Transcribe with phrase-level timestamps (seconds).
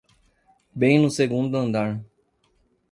[0.73, 2.03] Bem no segundo andar.